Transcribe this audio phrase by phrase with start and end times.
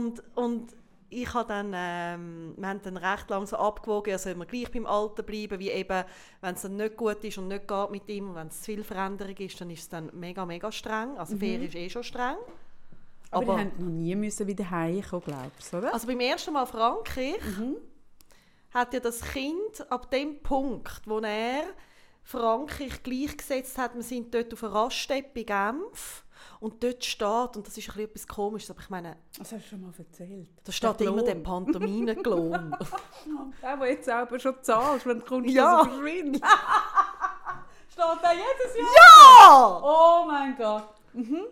[0.00, 0.74] Und, und
[1.10, 4.86] ich habe dann, ähm, wir haben dann recht lange so abgewogen, soll man gleich beim
[4.86, 6.04] Alten bleiben, wie eben,
[6.40, 8.66] wenn es dann nicht gut ist und nicht geht mit ihm und wenn es zu
[8.66, 11.18] viel Veränderung ist, dann ist es dann mega, mega streng.
[11.18, 11.40] Also mhm.
[11.40, 12.36] Ferien ist eh schon streng.
[13.32, 15.92] Aber, Aber ihr noch nie müssen wieder heimkommen, glaubst du, oder?
[15.92, 17.76] Also beim ersten Mal Frankreich mhm.
[18.72, 21.64] hat ja das Kind ab dem Punkt, wo er
[22.22, 26.24] Frankreich gleichgesetzt hat, wir sind dort auf einer Raststätte in Genf
[26.60, 29.16] und dort steht, und das ist ein etwas Komisches, aber ich meine...
[29.38, 30.48] Das hast du schon mal erzählt.
[30.64, 32.76] Da steht der immer der Pantomime-Klon.
[33.62, 35.78] der, der jetzt selber schon zahlst, wenn du kommst, ja.
[35.78, 36.42] dass verschwindet.
[37.90, 38.86] steht der jedes Jahr?
[38.96, 39.80] Ja!
[39.82, 40.88] Oh mein Gott.
[41.12, 41.42] Mhm.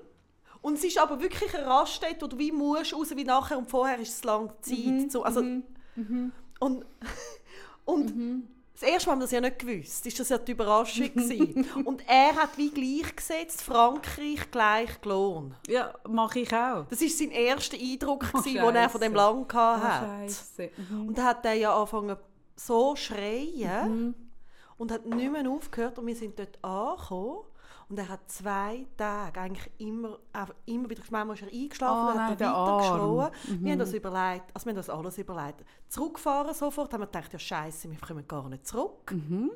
[0.60, 3.70] Und es ist aber wirklich eine Raststätte, wo du wie musst, raus wie nachher und
[3.70, 4.78] vorher ist es lange Zeit.
[4.78, 5.10] Mhm.
[5.10, 5.62] So, also, mhm.
[5.94, 6.32] mhm.
[6.58, 6.84] Und,
[7.84, 8.48] und mhm.
[8.80, 10.04] Das erste Mal haben wir das ja nicht gewusst.
[10.04, 11.10] War das ja die Überraschung.
[11.84, 15.54] und er hat wie gleichgesetzt, Frankreich gleich Lohn.
[15.66, 16.86] Ja, mache ich auch.
[16.88, 20.32] Das war sein erster Eindruck, oh, den er von dem Land hatte.
[20.58, 20.62] Oh,
[20.94, 21.08] mhm.
[21.08, 22.16] Und dann hat er ja angefangen
[22.54, 24.14] so schreien mhm.
[24.76, 25.98] und hat nicht mehr aufgehört.
[25.98, 27.40] Und wir sind dort angekommen.
[27.90, 30.18] Und er hat zwei Tage eigentlich immer,
[30.66, 33.64] immer wieder, manchmal ist er eingeschlafen, oh, hat er weiter Mhm.
[33.64, 35.64] Wir haben das überlegt, also wir haben das alles überlegt.
[35.88, 39.12] Zurückfahren sofort, haben wir gedacht, ja scheiße, wir kommen gar nicht zurück.
[39.12, 39.52] Mhm.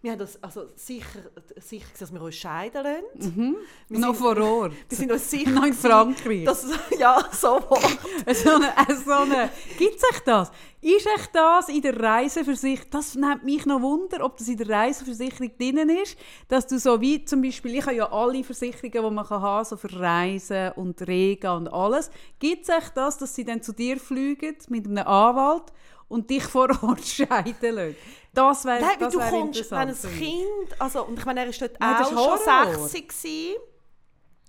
[0.00, 1.20] Wir haben das also sicher,
[1.56, 3.34] sicher dass wir uns scheiden lassen.
[3.36, 3.56] Mhm.
[3.88, 4.72] Wir Noch vor Ort.
[4.88, 5.50] Wir sind uns sicher.
[5.50, 6.44] Noch in Frankreich.
[6.44, 6.66] Dass,
[6.98, 10.50] ja, so so eine, so eine, Gibt es echt das?
[10.80, 14.68] Ist echt das in der Reiseversicherung, das nimmt mich noch Wunder, ob das in der
[14.68, 19.14] Reiseversicherung drin ist, dass du so wie zum Beispiel, ich habe ja alle Versicherungen, die
[19.14, 22.10] man kann haben so für Reisen und Regen und alles.
[22.40, 25.72] Gibt es echt das, dass sie dann zu dir fliegen mit einem Anwalt
[26.12, 27.96] und dich vor Ort scheiden lassen?
[28.34, 31.54] Das wäre Nein, das du kommst, wenn ein Kind, also, und ich meine, er war
[31.58, 33.56] dort Nein, auch schon 60 gewesen,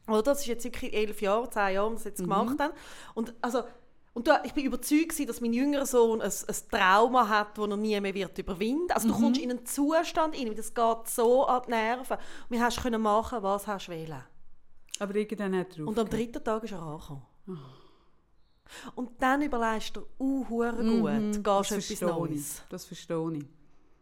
[0.08, 0.22] oder?
[0.22, 2.24] Das ist jetzt wirklich elf Jahre, zehn Jahre, das jetzt mhm.
[2.24, 2.74] gemacht haben.
[3.14, 3.64] Und also,
[4.14, 7.78] und da, ich bin überzeugt, dass mein jüngerer Sohn ein, ein Trauma hat, das er
[7.78, 9.12] nie mehr wird überwinden Also mhm.
[9.12, 12.18] du kommst in einen Zustand rein, das geht so an die Nerven.
[12.18, 14.24] Und wir hast können machen, was hast du wählen.
[15.00, 17.24] Aber irgendwann hat er Und am dritten Tag ist er angekommen.
[17.48, 17.83] Oh.
[18.96, 22.56] Und dann überlegst du, uh, gut, mhm, gehst du etwas Neues.
[22.60, 22.70] Ich.
[22.70, 23.46] Das verstehe ich.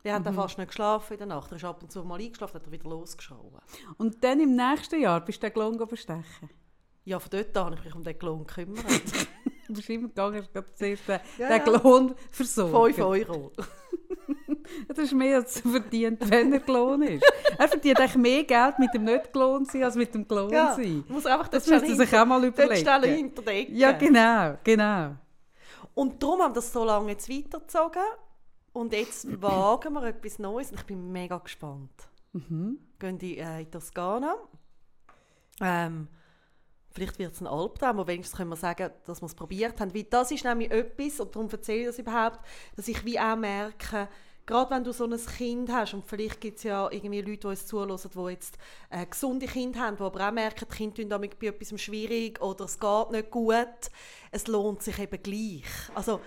[0.03, 0.33] Der hat mhm.
[0.33, 1.51] fast nicht geschlafen in der Nacht.
[1.51, 3.39] Er ist ab und zu mal eingeschlafen, hat er wieder losgeschrien.
[3.97, 6.49] Und dann im nächsten Jahr bist du den Klon verstechen?
[7.03, 8.85] Ja, von dort an habe ich mich um den Klon gekümmert.
[9.73, 12.95] du bist immer gegangen, hast zuerst den, ja, den Klon versorgt.
[12.95, 13.51] 5 Euro.
[14.87, 17.23] das ist mehr als er verdient, wenn er Klon ist.
[17.57, 20.75] Er verdient eigentlich mehr Geld mit dem nicht Klon sein, als mit dem Klon ja,
[20.75, 21.03] sein.
[21.07, 23.03] Muss einfach das müsste sich auch mal überlegen.
[23.03, 23.71] Hinter der Ecke.
[23.73, 25.15] Ja, genau, genau.
[25.93, 28.03] Und darum haben wir das so lange jetzt weitergezogen.
[28.73, 31.91] Und jetzt wagen wir etwas Neues und ich bin mega gespannt.
[32.33, 32.79] Mhm.
[32.99, 34.35] Gehen die äh, in Toskana.
[35.59, 36.07] Ähm,
[36.91, 39.93] vielleicht wird es ein Albtraum, aber wenigstens können wir sagen, dass wir es probiert haben.
[39.93, 42.39] Weil das ist nämlich etwas, und darum erzähle ich das überhaupt,
[42.75, 44.07] dass ich wie auch merke,
[44.45, 47.47] gerade wenn du so ein Kind hast, und vielleicht gibt es ja irgendwie Leute, die
[47.47, 48.57] uns zuhören, die jetzt
[48.89, 52.41] äh, gesunde Kinder haben, die aber auch merken, die Kinder tun damit bei etwas schwierig
[52.41, 53.67] oder es geht nicht gut,
[54.31, 55.65] es lohnt sich eben gleich.
[55.95, 56.19] Also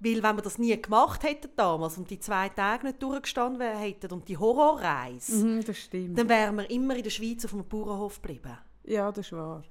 [0.00, 4.12] weil wenn wir das nie gemacht hätten damals und die zwei Tage nicht durchgestanden hätten
[4.12, 8.56] und die Horrorreise, mhm, dann wären wir immer in der Schweiz auf einem Bauernhof geblieben.
[8.84, 9.64] Ja, das ist wahr.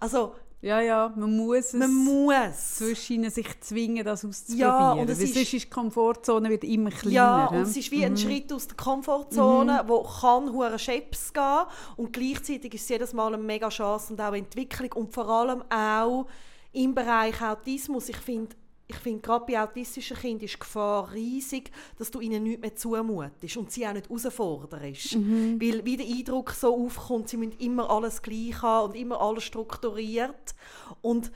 [0.00, 2.76] Also, ja, ja, man muss es man muss.
[2.76, 4.70] zwischen sich zwingen, das auszuprobieren.
[4.70, 7.14] Ja, und es ist, sonst ist die Komfortzone wird immer kleiner.
[7.14, 8.04] Ja, und es ist wie mhm.
[8.04, 9.88] ein Schritt aus der Komfortzone, mhm.
[9.88, 11.64] wo kann hure Scheps gehen
[11.96, 15.64] und gleichzeitig ist es jedes Mal eine mega Chance und auch Entwicklung und vor allem
[15.68, 16.26] auch
[16.72, 18.08] im Bereich Autismus.
[18.08, 18.54] Ich finde,
[18.92, 22.76] ich finde, gerade bei autistischen Kindern ist die Gefahr riesig, dass du ihnen nichts mehr
[22.76, 25.16] zumutest und sie auch nicht herausforderst.
[25.16, 25.60] Mhm.
[25.60, 29.44] Weil wie der Eindruck so aufkommt, sie müssen immer alles gleich haben und immer alles
[29.44, 30.54] strukturiert.
[31.00, 31.32] Und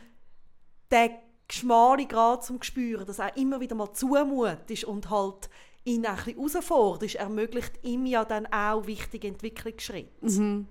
[0.91, 1.11] der
[1.50, 5.49] schmale Grad zum Spüren, dass er immer wieder mal zumutest und halt
[5.84, 10.11] ihn ein bisschen herausforderst, ermöglicht ihm ja dann auch wichtige Entwicklungsschritte.
[10.21, 10.67] Mhm.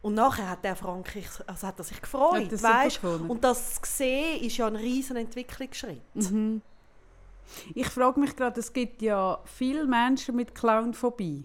[0.00, 3.04] Und nachher hat der Frankreich, also hat er sich gefreut, ja, das weißt?
[3.04, 6.00] Und das zu sehen, ist ja ein riesen Entwicklungsschritt.
[6.14, 6.62] Mhm.
[7.74, 11.44] Ich frage mich gerade, es gibt ja viele Menschen mit Clownphobie.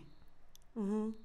[0.76, 1.16] Mhm.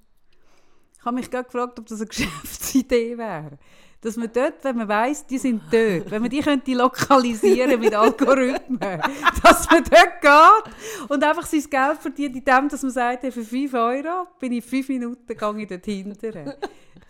[0.97, 3.59] Ich habe mich gerade gefragt, ob das eine Geschäftsidee wäre
[4.01, 7.93] dass man dort, wenn man weiß, die sind dort, wenn man die könnte lokalisieren mit
[7.93, 8.79] Algorithmen,
[9.43, 13.43] dass man dort geht und einfach sein Geld verdient, indem dass man sagt, hey, für
[13.43, 16.57] 5 Euro bin ich 5 Minuten gehe ich dort hinterher.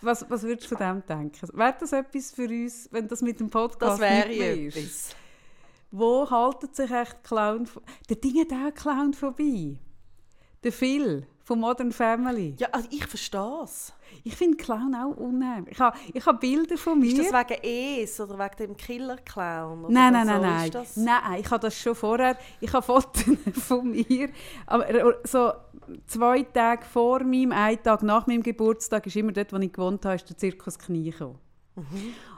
[0.02, 1.50] Was, was würdest du von dem denken?
[1.54, 5.16] Wäre das etwas für uns, wenn das mit dem Podcast das wäre etwas.
[5.92, 7.68] Wo haltet sich echt Clown...
[8.08, 9.78] Der Ding hat auch Clown vorbei.
[10.64, 12.54] Der Phil von Modern Family.
[12.60, 13.92] Ja, also ich verstehe es.
[14.24, 15.74] Ich finde Clown auch unheimlich.
[15.74, 17.08] Ich habe, ich habe Bilder von mir.
[17.20, 17.60] Ist das wegen
[18.04, 19.86] Es oder wegen dem Killer-Clown?
[19.86, 20.32] oder Nein, nein, so?
[20.34, 20.72] nein, nein.
[20.72, 22.38] das- Nein, ich habe das schon vorher.
[22.62, 23.24] Ich habe Fotos
[23.68, 24.30] von mir.
[24.68, 24.86] Aber
[25.24, 25.52] so
[26.06, 30.06] zwei Tage vor meinem, einen Tag nach meinem Geburtstag, ist immer dort, wo ich gewohnt
[30.06, 31.40] habe, ist der Zirkus Knie gekommen.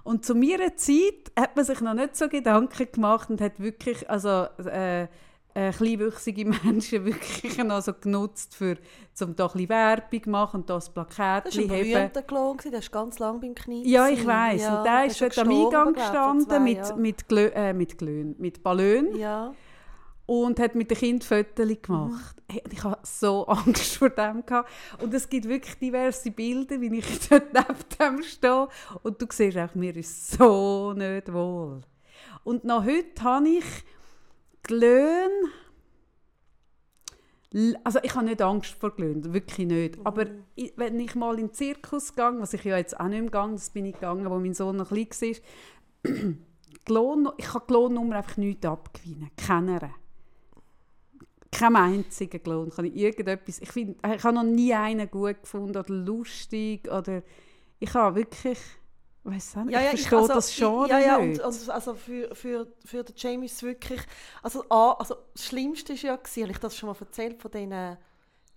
[0.04, 4.10] Und zu meiner Zeit hat man sich noch nicht so Gedanken gemacht und hat wirklich,
[4.10, 5.08] also äh,
[5.54, 8.78] äh, kleinwüchsige Menschen wirklich noch so genutzt, für,
[9.22, 11.92] um da ein Werbung zu machen und das Das war Plakatchen ein heben.
[11.94, 13.88] berühmter Clown, gewesen, der ist ganz lange beim Knie.
[13.90, 14.62] Ja, ich weiß.
[14.62, 17.02] Ja, und der ist dort am Eingang gestanden zwei mit, Jahren.
[17.02, 19.54] mit, Glö äh, mit Glöhn, mit Ballon Ja.
[20.26, 22.36] und hat mit den Kindern Fotos gemacht.
[22.50, 24.46] Hey, und ich hatte so Angst vor dem.
[24.46, 24.70] Gehabt.
[25.02, 27.66] Und es gibt wirklich diverse Bilder, wie ich dort neben
[28.18, 28.68] dem stehe.
[29.04, 31.82] Und du siehst auch, mir ist so nicht wohl.
[32.44, 33.66] Und noch heute habe ich
[34.72, 35.32] Glöhn.
[37.54, 40.00] L- Also ich habe nicht Angst vor Glöhn, wirklich nicht.
[40.06, 43.20] Aber ich, wenn ich mal in den Zirkus gehe, was ich ja jetzt auch nicht
[43.22, 45.36] mehr gehe, das bin ich gegangen, wo mein Sohn noch klein war,
[46.06, 46.38] die
[46.88, 49.30] Lohn, ich kann die Lohnnummer einfach nicht abgewinnen.
[49.36, 49.92] Keiner.
[51.52, 52.70] Kein einzigen Lohn.
[52.70, 53.60] Kann ich irgendetwas...
[53.60, 57.24] Ich, find, ich habe noch nie einen gut gefunden oder lustig oder...
[57.78, 58.58] Ich habe wirklich...
[59.24, 61.40] Ich weiss auch nicht, ich verstehe also, das schon Ja, ja, nicht.
[61.40, 64.02] und also, also für, für, für den Jamie ist es wirklich...
[64.42, 67.98] Also, also das Schlimmste war ja, gewesen, habe ich das schon mal erzählt, von diesen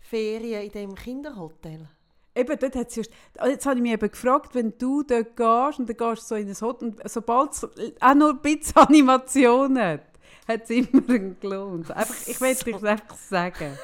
[0.01, 1.89] Ferien in dem Kinderhotel.
[2.37, 3.13] Eben, dort hat just,
[3.47, 6.35] jetzt habe ich mich eben gefragt, wenn du dort gehst und dann gehst du so
[6.35, 7.65] in ein Hotel und sobald es
[8.01, 10.03] auch nur ein bisschen Animation hat,
[10.49, 11.91] hat es immer einen gelohnt.
[11.93, 13.79] Einfach, ich will dir das einfach sagen.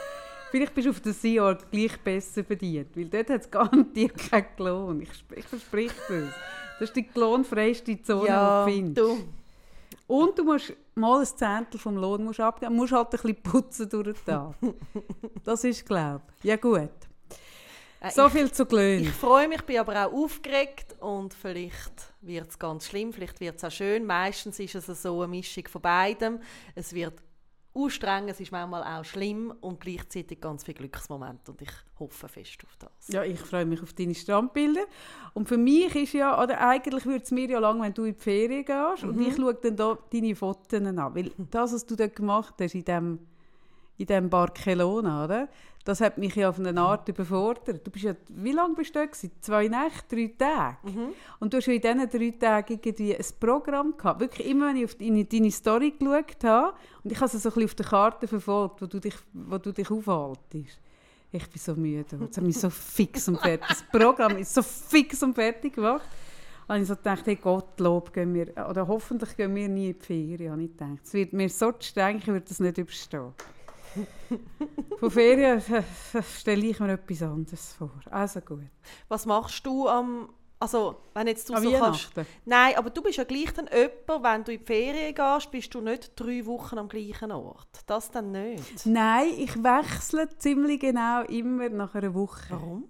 [0.51, 4.47] Vielleicht bist du auf der Sea gleich besser bedient, weil dort hat es garantiert keinen
[4.59, 5.03] Lohn.
[5.03, 6.35] Ich, ich verspreche das.
[6.81, 8.99] Das ist die lohnfreiste Zone, die du findest.
[8.99, 9.19] du.
[10.07, 12.75] Und du musst mal ein Zehntel vom Lohn musst abgeben.
[12.75, 14.55] Du musst halt ein bisschen putzen durch den Tag.
[15.45, 16.45] Das ist, glaube ich.
[16.45, 16.91] Ja gut.
[18.01, 19.03] Äh, So ich, viel zu Glöhn.
[19.03, 23.57] ich freue mich, bin aber auch aufgeregt und vielleicht wird es ganz schlimm, vielleicht wird
[23.57, 24.05] es auch schön.
[24.07, 26.41] Meistens ist es so eine Mischung von beidem.
[26.75, 27.15] Es wird
[27.75, 32.59] anstrengend, es ist manchmal auch schlimm und gleichzeitig ganz viel Glücksmomente und ich hoffe fest
[32.65, 33.09] auf das.
[33.09, 34.85] Ja, ich freue mich auf deine Strandbilder.
[35.35, 38.15] Und für mich ist ja, oder eigentlich würde es mir ja lang, wenn du in
[38.15, 41.15] die Ferien gehst und ich schaue dann da deine Fotos an.
[41.15, 43.19] Weil das, was du dort gemacht hast in dem,
[44.01, 45.49] in dem Barcelona, oder?
[45.85, 47.87] das hat mich ja auf eine Art überfordert.
[47.87, 49.33] Du bist ja, wie lange bist du gewesen?
[49.41, 50.77] Zwei Nächte, drei Tage?
[51.39, 54.21] Und du hast ja in diesen drei Tagen irgendwie ein Programm gehabt.
[54.21, 57.49] Wirklich immer, wenn ich auf deine, deine Story geschaut habe und ich habe es so
[57.49, 60.79] ein bisschen auf der Karte verfolgt, wo du dich, wo du dich aufhaltest.
[61.33, 62.19] Ich bin so müde.
[62.21, 63.69] Jetzt habe ich so fix und fertig.
[63.69, 66.09] Das Programm ist so fix und fertig gemacht.
[66.67, 70.05] Und ich so gedacht, hey Gottlob, gehen wir, oder hoffentlich gehen wir nie in die
[70.05, 70.53] Ferien.
[70.53, 71.01] habe ich gedacht.
[71.05, 73.33] Es wird mir so streng, ich würde das nicht überstehen.
[74.99, 75.63] Von Ferien
[76.39, 77.93] stelle ich mir etwas anderes vor.
[78.11, 78.67] Also gut.
[79.09, 80.31] Was machst du am...
[80.63, 82.11] Also, wenn jetzt du An so kannst...
[82.45, 85.75] Nein, aber du bist ja gleich dann jemand, wenn du in die Ferien gehst, bist
[85.75, 87.81] du nicht drei Wochen am gleichen Ort.
[87.87, 88.85] Das dann nicht.
[88.85, 92.51] Nein, ich wechsle ziemlich genau immer nach einer Woche.
[92.51, 92.85] Warum?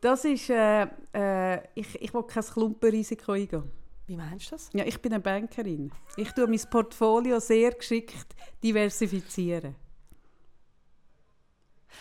[0.00, 3.70] Das ist, äh, äh, ich, ich will kein Klumpenrisiko eingehen.
[4.06, 4.70] Wie meinst du das?
[4.72, 5.90] Ja, ich bin eine Bankerin.
[6.16, 9.74] Ich tue mein Portfolio sehr geschickt diversifizieren.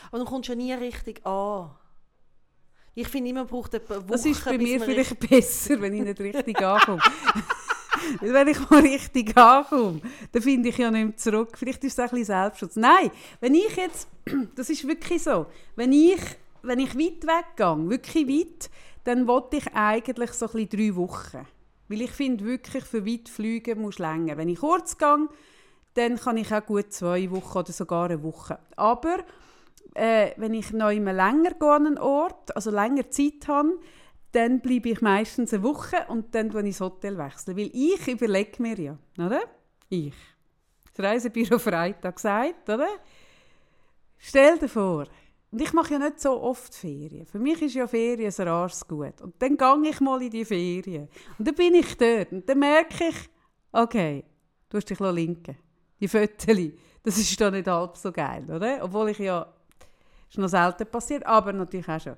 [0.10, 1.72] Aber du kommst ja nie richtig an.
[2.96, 6.20] Ich finde immer, braucht eine Woche, Das ist bei mir vielleicht besser, wenn ich nicht
[6.20, 7.02] richtig ankomme.
[8.20, 10.02] Wenn ich mal richtig ankomme,
[10.32, 11.58] dann finde ich ja nicht mehr zurück.
[11.58, 12.76] Vielleicht ist es ein bisschen Selbstschutz.
[12.76, 14.10] Nein, wenn ich jetzt,
[14.56, 15.46] das ist wirklich so,
[15.78, 16.20] wenn ich,
[16.64, 18.70] wenn ich weit weggehe, wirklich weit,
[19.06, 21.48] dann wollte ich eigentlich so ein bisschen drei Wochen.
[21.88, 24.38] Weil ich finde wirklich, für weit fliegen musst du länger.
[24.38, 25.28] Wenn ich kurz gehe,
[25.94, 28.60] dann kann ich auch gut zwei Wochen oder sogar eine Woche.
[28.76, 29.24] Aber
[29.96, 33.80] äh, wenn ich noch immer länger gehe an einen Ort, also länger Zeit habe,
[34.32, 37.18] dann bleibe ich meistens eine Woche und dann wechsle ich das Hotel.
[37.18, 37.58] Wechseln.
[37.58, 39.42] Weil ich überlege mir ja, oder?
[39.90, 40.16] Ich.
[40.96, 42.88] Das Reisebüro Freitag gesagt, oder?
[44.18, 45.06] Stell dir vor,
[45.54, 47.28] und ich mache ja nicht so oft Ferien.
[47.28, 49.22] Für mich ist ja Ferien ein rares Gut.
[49.22, 51.08] Und dann gehe ich mal in die Ferien.
[51.38, 52.32] Und dann bin ich dort.
[52.32, 53.16] Und dann merke ich,
[53.72, 54.24] okay,
[54.68, 55.56] du hast dich linken
[56.00, 58.84] Die Föteli, das ist doch nicht halb so geil, oder?
[58.84, 59.46] Obwohl ich ja,
[60.34, 62.16] ist noch selten passiert, aber natürlich auch schon.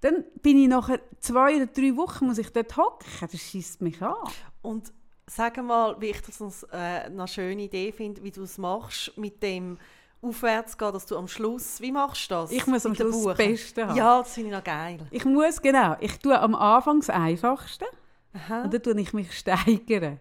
[0.00, 3.06] Dann bin ich nachher zwei oder drei Wochen, muss ich dort hocken.
[3.20, 4.14] Das schießt mich an.
[4.62, 4.92] Und
[5.26, 9.42] sag mal, wie ich das äh, eine schöne Idee finde, wie du es machst mit
[9.42, 9.78] dem
[10.22, 12.50] aufwärts gehen, dass du am Schluss, wie machst du das?
[12.52, 13.36] Ich muss am Schluss das Buchen?
[13.36, 13.96] Beste haben.
[13.96, 14.98] Ja, das finde ich noch geil.
[15.10, 17.86] Ich muss, genau, ich tue am Anfang das Einfachste.
[18.32, 18.62] Aha.
[18.62, 20.20] Und dann tue ich mich steigern.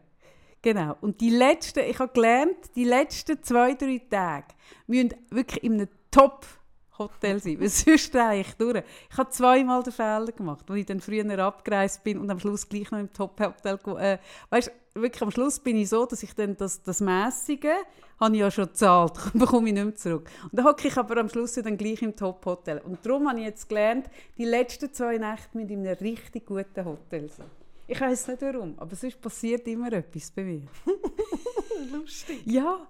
[0.62, 0.98] Genau.
[1.02, 4.48] Und die letzten, ich habe gelernt, die letzten zwei, drei Tage
[4.88, 6.46] müssen wirklich in einem Top
[6.98, 8.84] Hotel sein, weil sonst drehe ich durch.
[9.12, 12.68] Ich habe zweimal den Fehler gemacht, als ich dann früher abgereist bin und am Schluss
[12.68, 13.80] gleich noch im Top-Hotel...
[13.98, 14.18] Äh,
[14.50, 17.74] weißt wirklich am Schluss bin ich so, dass ich dann das, das Mässige
[18.20, 20.30] habe ich ja schon gezahlt, bekomme ich nicht mehr zurück.
[20.44, 22.80] Und dann hocke ich aber am Schluss dann gleich im Top-Hotel.
[22.80, 26.86] Und darum habe ich jetzt gelernt, die letzten zwei Nächte mit in einem richtig guten
[26.86, 27.48] Hotel sein.
[27.88, 30.64] Ich weiß nicht warum, aber sonst passiert immer etwas bei mir.
[31.92, 32.42] Lustig.
[32.46, 32.88] Ja,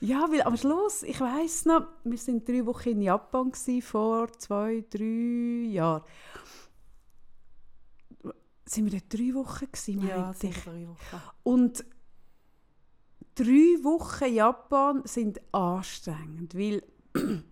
[0.00, 4.32] ja, weil am Schluss, ich weiß noch, wir waren drei Wochen in Japan gewesen, vor
[4.38, 6.02] zwei, drei Jahren.
[8.64, 10.62] Sind wir dort drei Wochen gewesen, Ja, sind ich.
[10.64, 11.22] drei Wochen.
[11.42, 11.84] Und
[13.34, 16.82] drei Wochen Japan sind anstrengend, weil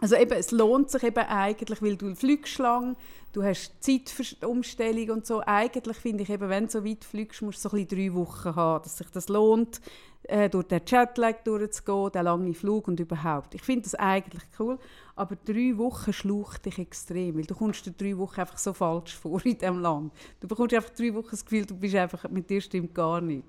[0.00, 2.96] also eben, es lohnt sich eben eigentlich, weil du fliegst lang,
[3.32, 5.42] du hast Zeitumstellung und so.
[5.44, 8.14] Eigentlich finde ich eben, wenn du so weit fliegst, musst du so ein bisschen drei
[8.14, 9.80] Wochen haben, dass sich das lohnt,
[10.24, 13.54] äh, durch den Jetlag durchzugehen, den langen Flug und überhaupt.
[13.54, 14.78] Ich finde das eigentlich cool,
[15.16, 19.16] aber drei Wochen schlaucht dich extrem, weil du kommst dir drei Wochen einfach so falsch
[19.16, 20.12] vor in diesem Land.
[20.40, 23.48] Du bekommst einfach drei Wochen das Gefühl, du bist einfach, mit dir stimmt gar nicht.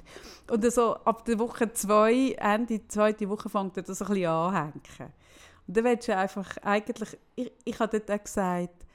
[0.50, 4.26] Und so ab der Woche zwei, Ende der zweiten Woche fängt er das ein bisschen
[4.28, 4.82] anhängen.
[5.68, 8.86] Und dann willst du einfach eigentlich, ich, ich habe dort auch gesagt,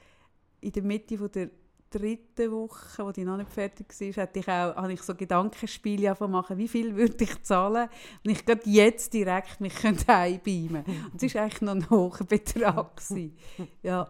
[0.61, 1.51] in der Mitte von der
[1.91, 6.15] dritten Woche, wo die noch nicht fertig war, hatte ich auch, habe ich so Gedankenspiele
[6.29, 7.89] machen, wie viel würde ich zahlen,
[8.23, 10.91] wenn ich gerade jetzt direkt mich heimbeamen könnte.
[11.13, 12.97] Und das war eigentlich noch ein hoher Betrag.
[12.97, 13.37] Gewesen.
[13.83, 14.09] Ja.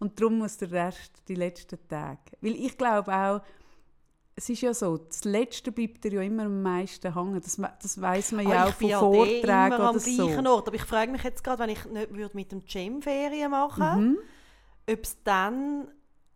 [0.00, 2.18] Und darum muss der Rest die letzten Tage.
[2.40, 3.40] Weil ich glaube auch,
[4.36, 7.40] es ist ja so, das Letzte bleibt dir ja immer am meisten hängen.
[7.40, 10.26] Das, das weiss man ja Ah, auch von ja Vorträgen immer am oder so.
[10.26, 10.66] gleichen Ort.
[10.66, 14.08] Aber ich frage mich jetzt gerade, wenn ich nicht würde mit dem Gym Ferien machen
[14.10, 14.18] Mhm.
[14.92, 15.88] ob's dann,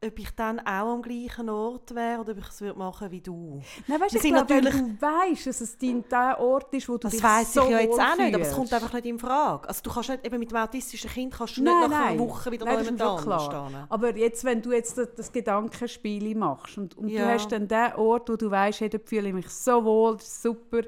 [0.04, 3.20] ob ich dann auch am gleichen Ort wäre oder ob ich es würde machen wie
[3.20, 3.60] du.
[3.88, 6.88] Nein, weißt, ich sind glaube, wenn natürlich- du weißt, dass es dein der Ort ist,
[6.88, 8.92] wo du Das dich weiss so ich ja jetzt auch nicht, aber es kommt einfach
[8.92, 9.68] nicht in Frage.
[9.68, 12.08] Also du kannst nicht, eben mit dem autistischen Kind kannst du Nein, nicht nach nein.
[12.10, 13.40] einer Woche wieder Nein, jemand klar.
[13.40, 13.76] stehen.
[13.88, 17.24] Aber jetzt, wenn du jetzt das, das Gedankenspiel machst und, und Ja.
[17.24, 20.14] du hast dann den Ort, wo du weißt, hey, dort fühle ich mich so wohl,
[20.16, 20.82] das ist super,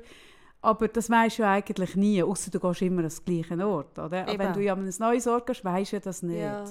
[0.62, 3.98] aber das weißt du ja eigentlich nie, außer du gehst immer an den gleichen Ort.
[3.98, 4.22] Oder?
[4.28, 6.38] Aber wenn du ja an ein neues Ort gehst, weißt du das nicht.
[6.38, 6.64] Ja.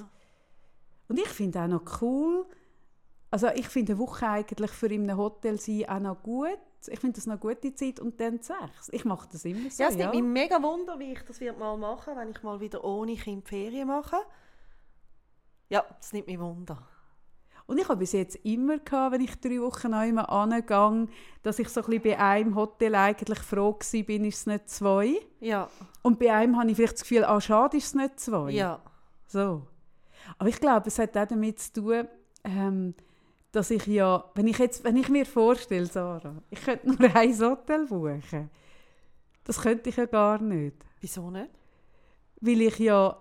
[1.10, 2.46] Und ich finde auch noch cool,
[3.32, 6.60] also ich finde eine Woche eigentlich für in einem Hotel sein auch noch gut.
[6.88, 8.90] Ich finde das noch eine gute Zeit und dann sechs.
[8.92, 10.10] Ich mache das immer so, Ja, es ja.
[10.12, 13.48] nimmt mich mega Wunder, wie ich das mal machen wenn ich mal wieder ohne Kind
[13.48, 14.18] Ferien mache.
[15.68, 16.88] Ja, das nimmt mich Wunder.
[17.68, 21.08] Und ich habe bis jetzt immer gehabt, wenn ich drei Wochen neu angehe,
[21.44, 24.70] dass ich so ein bisschen bei einem Hotel eigentlich froh war, bin ist es nicht
[24.70, 25.14] zwei.
[25.40, 25.70] Ja,
[26.02, 28.52] Und bei einem habe ich vielleicht das Gefühl, ah, schade, ist es nicht zwei.
[28.52, 28.82] ja.
[29.28, 29.68] So.
[30.38, 32.08] Aber ich glaube, es hat auch damit zu tun,
[32.44, 32.94] ähm,
[33.52, 37.40] dass ich ja, wenn ich, jetzt, wenn ich mir vorstelle, Sarah, ich könnte nur ein
[37.40, 38.50] Hotel buchen.
[39.44, 40.76] Das könnte ich ja gar nicht.
[41.02, 41.50] Wieso nicht?
[42.42, 43.18] Weil ich ja,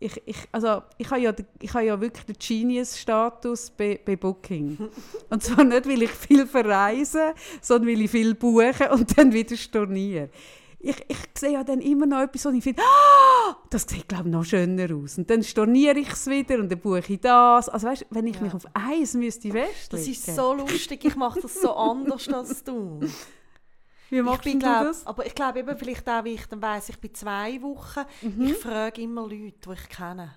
[0.00, 4.78] ich, ich, also ich habe ja, ich habe ja wirklich den Genius-Status bei, bei Booking.
[5.30, 9.56] Und zwar nicht, weil ich viel verreise, sondern weil ich viel buche und dann wieder
[9.56, 10.30] storniere.
[10.80, 14.28] Ich, ich sehe ja dann immer noch etwas, wo ich finde, ah, das sieht, glaube
[14.28, 15.18] ich, noch schöner aus.
[15.18, 17.68] Und dann storniere ich es wieder und dann buche ich das.
[17.68, 18.42] Also weißt, wenn ich Ja.
[18.42, 19.88] mich auf eins müsste festlegen.
[19.90, 23.00] Das ist so lustig, ich mache das so anders als du.
[24.10, 25.06] Wie Ich machst bin, du glaub, das?
[25.06, 28.00] Aber ich glaube eben vielleicht auch, wie ich dann weiss, ich bin zwei Wochen.
[28.22, 28.42] Mhm.
[28.46, 30.30] Ich frage immer Leute, die ich kenne.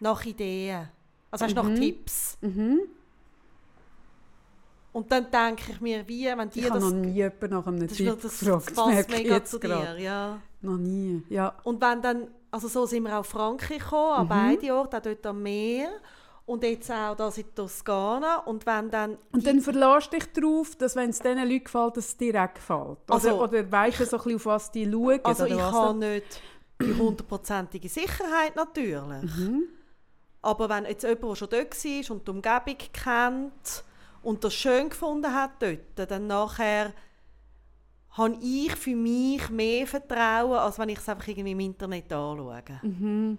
[0.00, 0.88] Nach Ideen.
[1.30, 2.36] Also weißt, nach Tipps.
[2.42, 2.80] Mhm.
[4.96, 6.90] Und dann denke ich mir, wie, wenn die Ich habe das...
[6.90, 8.68] noch nie jemanden nach einem das, Tipp das, gefragt.
[8.70, 9.96] das passt ich mega jetzt zu gerade.
[9.98, 10.40] dir, ja.
[10.62, 11.54] Noch nie, ja.
[11.64, 14.32] Und wenn dann, also so sind wir auch auf Frankreich gekommen, Mhm.
[14.32, 15.90] an beide Orte, auch dort am Meer.
[16.46, 18.36] Und jetzt auch das in Toskana.
[18.46, 19.18] Und wenn dann...
[19.32, 22.54] Und dann verlässt dich darauf, dass wenn es diesen Leuten gefällt, dass es dir auch
[22.54, 22.80] gefällt.
[22.80, 25.20] Oder, Also- oder weißt du so ein bisschen, auf was die schauen?
[25.24, 26.40] Also oder ich habe nicht
[26.80, 29.36] die hundertprozentige Sicherheit natürlich.
[29.36, 29.64] Mhm.
[30.40, 33.84] Aber wenn jetzt jemand, der schon dort war und die Umgebung kennt
[34.26, 36.92] und das schön gefunden hat dort, dann nachher
[38.10, 42.62] habe ich für mich mehr Vertrauen, als wenn ich es einfach irgendwie im Internet anschaue.
[42.82, 43.38] Mhm.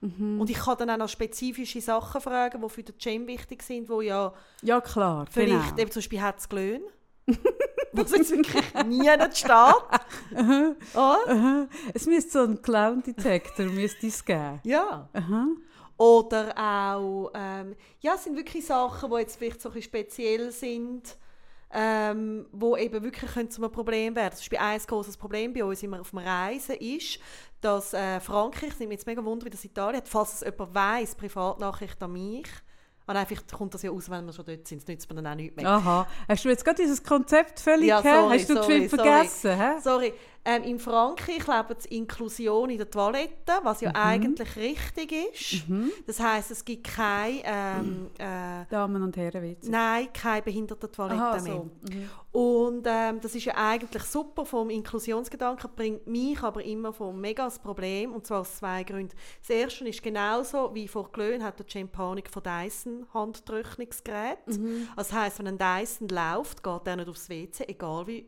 [0.00, 3.90] Und ich kann dann auch noch spezifische Sachen fragen, die für den Gym wichtig sind,
[3.90, 4.32] wo ja
[4.62, 5.26] Ja, klar.
[5.30, 5.82] vielleicht, genau.
[5.82, 6.82] eben zum Beispiel hat es Glöhn,
[7.92, 9.50] was jetzt wirklich nie nicht steht.
[9.50, 9.76] Ah?
[10.94, 11.66] Aha.
[11.92, 14.60] Es müsste so einen Clown-Detector geben.
[14.62, 15.08] Ja.
[15.12, 15.46] Aha.
[15.98, 21.16] Oder auch, ähm, ja, es sind wirklich Sachen, die jetzt vielleicht so ein speziell sind,
[21.72, 24.32] ähm, wo eben wirklich können zu einem Problem werden.
[24.32, 27.18] Zum Beispiel ein großes Problem bei uns immer auf dem Reisen ist,
[27.60, 30.40] dass äh, Frankreich, es nimmt mich jetzt mega wunder, wie das Italien hat, falls es
[30.40, 32.46] jemand weiss, Privatnachricht an mich,
[33.08, 35.32] und einfach kommt das ja aus, wenn wir schon dort sind, das nützt man dann
[35.32, 35.66] auch nicht mehr.
[35.66, 36.06] Aha.
[36.28, 38.88] Hast du jetzt gerade dieses Konzept völlig Ja, sorry, Hast du sorry, sorry.
[38.88, 39.56] vergessen?
[39.56, 39.80] Hä?
[39.80, 40.14] Sorry,
[40.44, 43.96] Ähm, in Frankreich lebt die Inklusion in der Toilette, was ja mhm.
[43.96, 45.68] eigentlich richtig ist.
[45.68, 45.90] Mhm.
[46.06, 49.70] Das heißt, es gibt keine ähm, äh, Damen und Herren Witze.
[49.70, 51.52] Nein, keine Behindertentoilette Aha, mehr.
[51.52, 51.70] So.
[51.82, 52.10] Mhm.
[52.30, 57.48] Und ähm, das ist ja eigentlich super vom Inklusionsgedanken, bringt mich aber immer vom mega
[57.62, 59.16] Problem und zwar aus zwei Gründen.
[59.40, 64.46] Das erste ist genauso wie vor Glöhn hat der Jane Panik von Dyson Handtrocknungsgerät.
[64.46, 64.88] Mhm.
[64.96, 68.26] Das heißt, wenn ein Dyson läuft, geht er nicht aufs WC, egal wie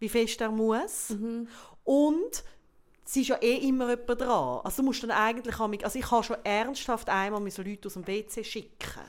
[0.00, 1.10] wie fest er muss.
[1.10, 1.46] Mhm.
[1.84, 2.44] Und
[3.06, 4.60] es ist ja eh immer jemand dran.
[4.64, 8.06] Also du musst dann eigentlich, also ich habe schon ernsthaft einmal so Leute aus dem
[8.06, 9.00] WC schicken.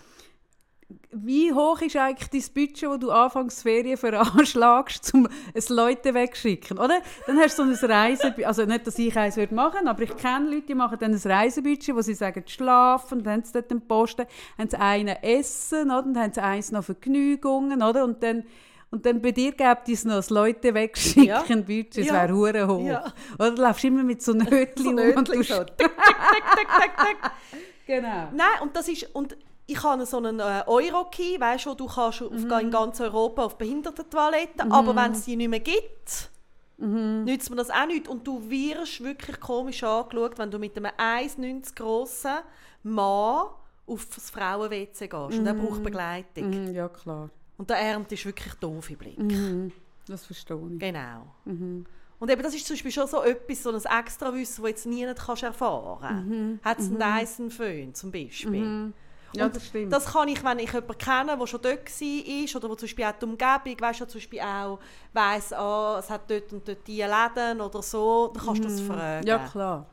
[1.11, 6.79] Wie hoch ist eigentlich dein Budget, das du anfangs Ferien veranschlagst, um es Leute wegzuschicken,
[6.79, 7.01] oder?
[7.27, 10.17] Dann hast du so ein Reisebudget, also nicht, dass ich eins machen würde, aber ich
[10.17, 13.71] kenne Leute, die machen dann ein Reisebudget, wo sie sagen, schlafen, dann haben sie dort
[13.71, 14.25] den Posten,
[14.57, 16.01] haben sie einen Essen, oder?
[16.01, 18.03] dann haben sie eins noch Vergnügungen, oder?
[18.03, 18.43] Und dann
[18.91, 21.41] und dann bei dir gibt es noch das Leute wegschicken, ja.
[21.43, 22.13] Budget, das ja.
[22.13, 22.85] wäre hure hoch.
[22.85, 23.13] Ja.
[23.39, 25.63] Oder du läufst immer mit so Nötchen so um und du so.
[25.63, 27.17] tick, tick,
[27.87, 28.29] Genau.
[28.33, 29.07] Nein, und das ist...
[29.13, 32.51] Und ich habe so einen äh, Euro-Key, weißt du, du kannst mhm.
[32.59, 34.71] in ganz Europa auf Behindertentoiletten, mhm.
[34.73, 36.29] aber wenn es die nicht mehr gibt,
[36.77, 37.23] mhm.
[37.23, 38.09] nützt mir das auch nicht.
[38.09, 42.39] Und du wirst wirklich komisch angeschaut, wenn du mit einem 1,90 grossen
[42.83, 43.45] Mann
[43.87, 45.39] auf das Frauen-WC gehst.
[45.39, 45.83] Und er braucht mhm.
[45.83, 46.49] Begleitung.
[46.49, 47.29] Mhm, ja, klar.
[47.61, 49.19] Und der Ernte ist wirklich doof im Blick.
[49.19, 49.71] Mhm.
[50.07, 50.79] Das verstehe ich.
[50.79, 51.27] Genau.
[51.45, 51.85] Mhm.
[52.17, 55.05] Und eben das ist zum Beispiel schon so etwas, so ein Extrawissen, das jetzt nie
[55.13, 56.25] kannst erfahren kannst.
[56.25, 56.59] Mhm.
[56.63, 56.99] Hat es mhm.
[56.99, 58.65] einen Dyson Föhn zum Beispiel.
[58.65, 58.93] Mhm.
[59.33, 59.93] Ja, das stimmt.
[59.93, 63.05] Das kann ich, wenn ich jemanden kenne, der schon dort war oder wo zum Beispiel
[63.05, 64.79] auch die Umgebung, weißt du, zum Beispiel auch
[65.13, 68.81] weiss, oh, es hat dort und dort diese Läden oder so, dann kannst du das
[68.81, 68.87] mhm.
[68.87, 69.27] fragen.
[69.27, 69.85] Ja, klar.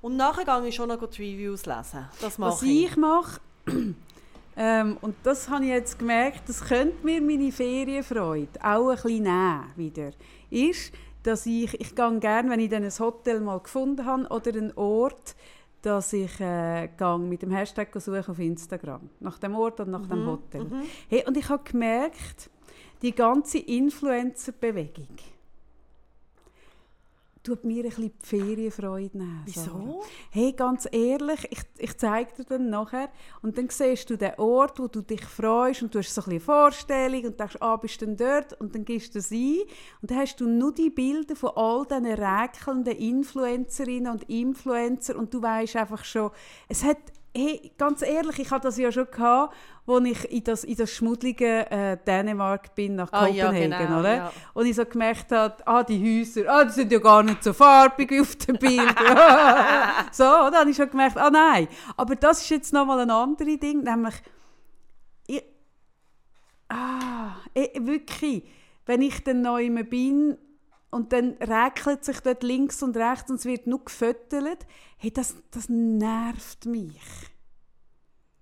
[0.00, 2.08] Und nachher gehe ich schon noch die Reviews lesen.
[2.22, 3.40] Das mache Was ich, ich mache,
[4.56, 9.22] ähm, und das habe ich jetzt gemerkt, das könnte mir meine Ferienfreude auch ein bisschen
[9.24, 10.10] nehmen wieder,
[10.50, 10.92] ist,
[11.22, 14.72] dass ich, ich gehe gerne, wenn ich dann ein Hotel mal gefunden habe oder einen
[14.76, 15.34] Ort,
[15.82, 20.08] dass ich äh, mit dem Hashtag suche auf Instagram, nach dem Ort und nach mhm.
[20.08, 20.64] dem Hotel.
[20.64, 20.82] Mhm.
[21.08, 22.50] Hey, und ich habe gemerkt,
[23.02, 25.16] die ganze Influencer-Bewegung,
[27.44, 29.42] tut mir ein bisschen die Ferienfreude nehmen.
[29.44, 30.02] Wieso?
[30.30, 33.10] Hey, ganz ehrlich, ich, ich zeige dir dann nachher
[33.42, 36.24] und dann siehst du den Ort, wo du dich freust und du hast so ein
[36.24, 38.54] bisschen Vorstellung und denkst, ah, bist du denn dort?
[38.60, 39.58] Und dann gehst du das ein
[40.00, 45.32] und dann hast du nur die Bilder von all diesen räkelnden Influencerinnen und Influencer und
[45.32, 46.30] du weißt einfach schon,
[46.68, 46.98] es hat
[47.36, 49.54] hey, ganz ehrlich, ich hatte das ja schon gehabt,
[49.86, 54.00] als ich in das, in das schmuddelige äh, Dänemark bin, nach ah, Kopenhagen, ja, genau,
[54.00, 54.14] oder?
[54.14, 54.32] Ja.
[54.54, 57.52] Und ich so gemerkt habe, ah, die Häuser, ah, die sind ja gar nicht so
[57.52, 58.94] farbig auf dem Bild.
[60.12, 61.68] so, dann habe ich schon gemerkt, ah nein.
[61.96, 64.14] Aber das ist jetzt nochmal ein anderes Ding, nämlich,
[65.26, 65.44] ich,
[66.70, 68.44] ah, ich, wirklich,
[68.86, 70.38] wenn ich dann neu bin,
[70.90, 74.64] und dann räkelt sich dort links und rechts und es wird nur gefüttert.
[74.96, 77.33] Hey, das, das nervt mich.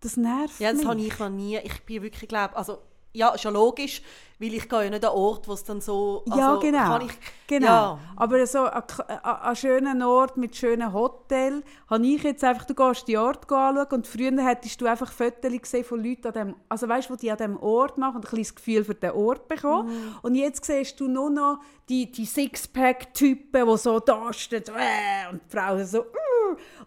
[0.03, 0.89] Das nervt ja, das mich.
[0.89, 1.59] habe ich noch nie.
[1.59, 2.79] Ich bin wirklich, glaube also
[3.15, 4.03] ja, ist ja logisch,
[4.39, 6.25] weil ich gehe ja nicht an Ort, wo es dann so...
[6.29, 6.99] Also ja, genau.
[7.01, 7.13] Ich,
[7.47, 7.67] genau.
[7.67, 7.99] Ja.
[8.17, 13.19] Aber so an schönen Ort mit schönen Hotel habe ich jetzt einfach, du gehst die
[13.19, 17.11] Ort anschauen und früher hättest du einfach Fotos gesehen von Leuten an dem, also weißt
[17.11, 19.89] du, die an diesem Ort machen und ein das Gefühl für den Ort bekommen.
[19.91, 20.15] Mm.
[20.23, 21.59] Und jetzt siehst du nur noch
[21.91, 26.01] die, die Sixpack-Typen, die so da stehen äh, und die Frauen so...
[26.01, 26.32] Uh,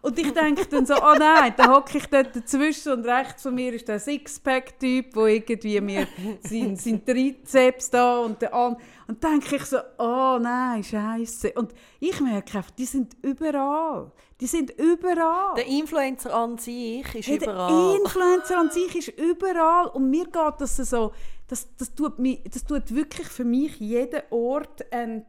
[0.02, 3.54] und ich denke dann so, oh nein, da hocke ich dort dazwischen und rechts von
[3.54, 6.06] mir ist der Sixpack-Typ, der irgendwie mir
[6.42, 8.76] sein, sein Trizeps da und der an
[9.08, 11.52] und denke ich so, oh nein, Scheiße.
[11.52, 14.10] Und ich merke einfach, die sind überall.
[14.40, 15.54] Die sind überall.
[15.54, 17.92] Der Influencer an sich ist hey, überall.
[17.92, 19.86] Der Influencer an sich ist überall.
[19.88, 21.12] Und mir geht das so,
[21.46, 25.26] das, das, tut, mich, das tut wirklich für mich jeden Ort ent,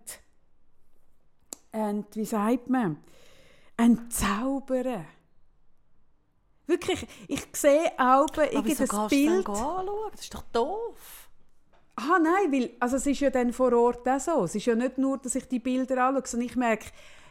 [1.72, 2.98] ent wie sagt man,
[3.78, 5.06] entzaubern.
[6.66, 9.48] Wirklich, ich sehe auch irgendein Bild.
[9.48, 10.12] anschauen?
[10.12, 11.30] Das ist doch doof.
[11.96, 14.44] Ah nein, weil also es ist ja dann vor Ort auch so.
[14.44, 16.88] Es ist ja nicht nur, dass ich die Bilder anschaue, sondern ich merke,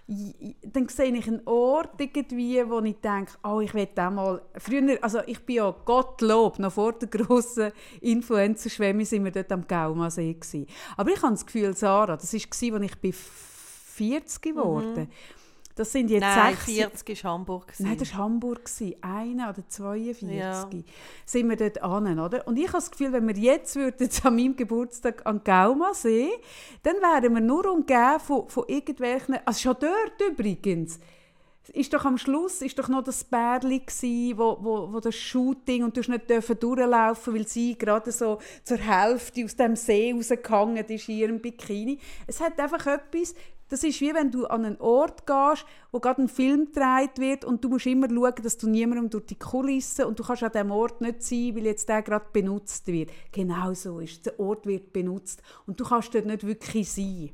[0.08, 4.42] dann sehe ich einen Ort irgendwie, wo ich denke, oh, ich will auch mal...
[4.56, 9.66] Früher, also ich bin ja Gottlob, noch vor der grossen Influencer-Schwemme sind wir dort am
[9.66, 10.66] Gaumasee gewesen.
[10.96, 15.04] Aber ich habe das Gefühl, Sarah, das war, als ich 40 geworden bin.
[15.04, 15.10] Mhm.
[15.76, 16.64] Das sind jetzt Nein, sechs...
[16.64, 17.72] 40 war Hamburg.
[17.78, 18.62] Nein, das war Hamburg.
[19.02, 20.68] Eine oder 42 ja.
[21.26, 22.48] sind wir dort an, oder?
[22.48, 26.30] Und ich habe das Gefühl, wenn wir jetzt würden, an meinem Geburtstag an Gaumasee,
[26.82, 29.36] dann wären wir nur umgeben von, von irgendwelchen...
[29.44, 30.98] Also schon dort übrigens
[31.72, 35.84] ist doch am Schluss ist doch noch das Bärli gsi, wo, wo, wo das Shooting
[35.84, 40.84] und du nicht dürfen durchlaufen, weil sie gerade so zur Hälfte aus dem See rausgehangen
[40.86, 41.98] ist in ihrem Bikini.
[42.26, 43.34] Es hat einfach etwas
[43.68, 47.44] das ist wie wenn du an einen Ort gehst, wo gerade ein Film gedreht wird
[47.44, 50.52] und du musst immer schauen, dass du niemandem durch die Kulisse und du kannst an
[50.52, 53.10] diesem Ort nicht sein, weil jetzt der gerade benutzt wird.
[53.32, 54.22] Genau so ist es.
[54.22, 57.30] Der Ort wird benutzt und du kannst dort nicht wirklich sein.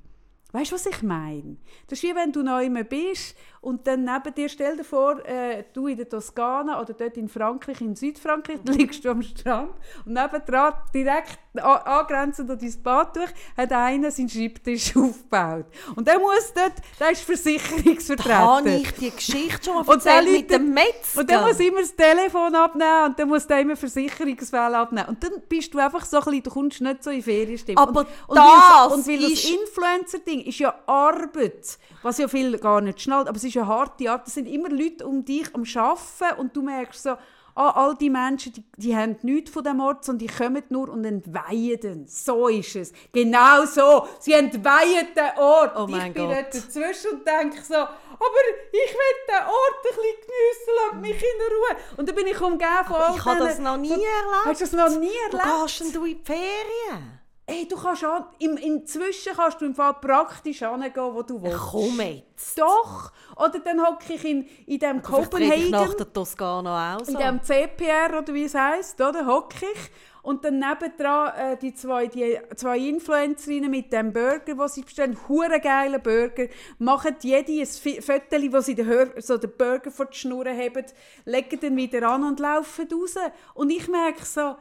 [0.53, 1.57] Weißt du, was ich meine?
[1.89, 5.65] Das ist wie wenn du neu bist und dann neben dir, stell dir vor, äh,
[5.73, 9.71] du in der Toskana oder dort in Frankreich, in Südfrankreich, da liegst du am Strand
[10.05, 15.67] und nebendran, direkt angrenzend an dein Bad durch, hat einer seinen Schreibtisch aufgebaut.
[15.95, 18.39] Und der muss dort, der ist Versicherungsvertreter.
[18.39, 21.21] Habe ich die Geschichte schon mal erzählt mit dem Metzger?
[21.21, 25.09] Und der muss immer das Telefon abnehmen und dann muss der immer Versicherungsfälle abnehmen.
[25.09, 27.83] Und dann bist du einfach so ein bisschen, du kommst nicht so in Ferienstimmung.
[27.83, 32.59] Aber und, und das weil, und weil das Influencer-Ding ist ja Arbeit, was ja viel
[32.59, 34.29] gar nicht schnallt, aber es ist eine harte Arbeit.
[34.29, 37.17] Es sind immer Leute um dich am Arbeiten und du merkst so,
[37.55, 40.89] ah, all die Menschen, die, die haben nichts von dem Ort, sondern die kommen nur
[40.89, 42.07] und entweihen den.
[42.07, 42.93] So ist es.
[43.13, 44.07] Genau so.
[44.21, 45.73] Sie entweihen den Ort.
[45.77, 46.37] Oh ich bin Gott.
[46.37, 51.23] dort dazwischen und denke so, aber ich will den Ort ein bisschen geniessen, lass mich
[51.23, 51.97] in Ruhe.
[51.97, 54.45] Und dann bin ich umgeben von all Ich habe das noch nie erlebt.
[54.45, 55.63] Hast du das noch nie Wo erlebt?
[55.63, 57.22] gehst denn du in die Ferien?
[57.45, 61.59] Ey, du kannst an, im, inzwischen kannst du im Fall praktisch hingehen, wo du willst.
[61.59, 62.57] Komm jetzt.
[62.57, 63.11] Doch!
[63.37, 67.13] Oder dann hocke ich in, in dem ich nach der Toskana auch so.
[67.13, 69.27] in dem CPR oder wie es heisst, oder?
[69.27, 69.91] Hocke ich.
[70.23, 75.19] Und dann nebendran äh, die, zwei, die zwei Influencerinnen mit dem Burger, den sie bestellen,
[75.27, 76.47] hure geile Burger,
[76.79, 80.85] machen jede ein Foto, wo sie den, Hör so den Burger vor die Schnur haben,
[81.25, 83.17] legen den wieder an und laufen raus.
[83.55, 84.55] Und ich merke so,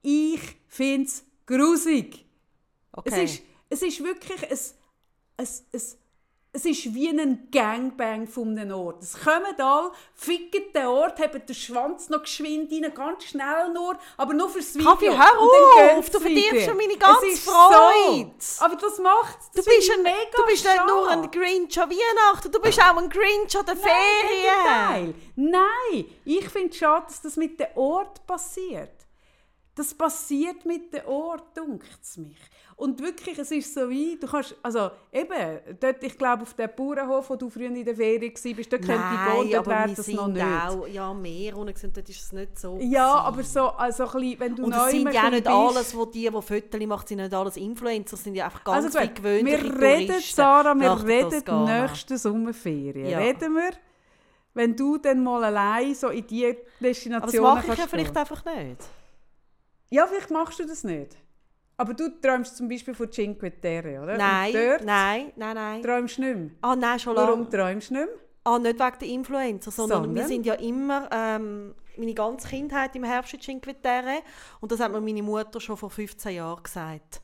[0.00, 2.24] ich finde es grusig.
[2.92, 3.24] okay.
[3.24, 4.58] Es, ist, es ist wirklich ein,
[5.38, 5.82] ein, ein,
[6.54, 9.02] es ist wie ein Gangbang von einem Ort.
[9.02, 13.96] Es kommen alle, ficken den Ort, haben den Schwanz noch geschwind rein, ganz schnell nur,
[14.18, 14.90] aber nur fürs Video.
[14.90, 18.32] Kaffee, hör auf, du verdirbst schon meine ganze Freude.
[18.38, 18.64] So.
[18.66, 22.60] Aber das macht Du bist, ein, du bist nicht nur ein Grinch an Weihnachten, du
[22.60, 25.14] bist auch ein Grinch an den Ferien.
[25.36, 29.01] Nein, ich finde es schade, dass das mit dem Ort passiert.
[29.74, 32.36] Das passiert mit dem Ort, dunkt es mich.
[32.76, 36.68] Und wirklich, es ist so wie, du kannst, also eben, dort, ich glaube, auf dem
[36.76, 40.04] Bauernhof, wo du früher in der Ferien warst, dort könnte ich gehen, dort wäre das
[40.06, 40.44] sind noch nicht.
[40.44, 42.78] auch ja, mehr gewesen, dort ist es nicht so.
[42.82, 45.44] Ja, aber so, also ein bisschen, wenn du Und neu es sind ja auch nicht
[45.44, 48.84] bist- alles, wo die, die Fotos machen, sind nicht alles Influencer, sind ja einfach ganz
[48.84, 51.82] Also viel gewöhnliche wir reden, Touristen Sarah, wir reden Toskana.
[51.86, 53.08] nächste Sommerferien.
[53.08, 53.18] Ja.
[53.20, 53.70] Reden wir,
[54.54, 58.44] wenn du dann mal allein so in die Aber das mache ich ja vielleicht einfach
[58.44, 58.82] nicht.
[59.92, 61.16] Ja, vielleicht machst du das nicht.
[61.76, 64.16] Aber du träumst zum Beispiel von Cinque Terre, oder?
[64.16, 64.52] Nein,
[64.84, 65.82] nein, nein, nein.
[65.82, 66.50] träumst du nicht mehr.
[66.62, 67.50] Ah, nein, schon Warum lange.
[67.50, 68.14] träumst du nicht mehr?
[68.44, 70.14] Ah, nicht wegen der Influencer, sondern, Sondern?
[70.14, 74.22] wir sind ja immer, ähm, meine ganze Kindheit im Herbst in Cinque Terre
[74.60, 77.20] und das hat mir meine Mutter schon vor 15 Jahren gesagt.